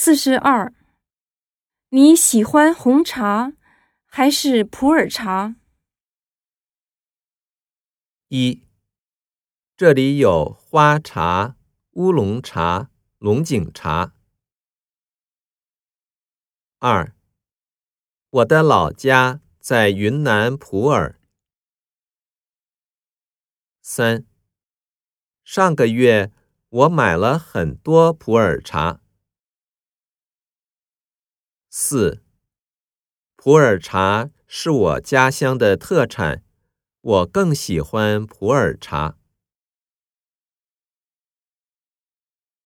[0.00, 0.72] 四十二，
[1.88, 3.54] 你喜欢红茶
[4.06, 5.56] 还是普洱茶？
[8.28, 8.62] 一，
[9.76, 11.56] 这里有花茶、
[11.94, 14.14] 乌龙茶、龙井茶。
[16.78, 17.12] 二，
[18.30, 21.18] 我的老家在云南普洱。
[23.82, 24.24] 三，
[25.42, 26.30] 上个月
[26.68, 29.00] 我买了很多普洱茶。
[31.80, 32.24] 四，
[33.36, 36.42] 普洱茶是我家乡的特产，
[37.00, 39.17] 我更喜欢普洱茶。